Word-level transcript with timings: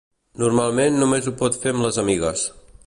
Normalment 0.43 0.97
només 1.03 1.29
ho 1.29 1.35
pot 1.43 1.61
fer 1.67 1.75
amb 1.77 1.87
les 1.89 2.03
amigues. 2.07 2.49